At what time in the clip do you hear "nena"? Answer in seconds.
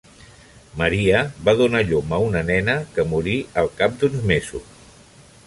2.49-2.77